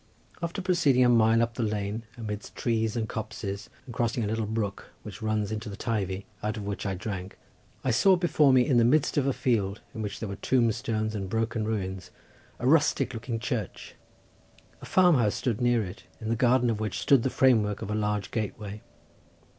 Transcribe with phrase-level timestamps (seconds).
[0.41, 4.47] After proceeding a mile up the lane, amidst trees and copses, and crossing a little
[4.47, 7.37] brook, which runs into the Teivi, out of which I drank,
[7.83, 11.29] I saw before me in the midst of a field, in which were tombstones and
[11.29, 12.09] broken ruins,
[12.57, 13.93] a rustic looking church;
[14.81, 17.91] a farm house stood near it, in the garden of which stood the framework of
[17.91, 18.81] a large gateway.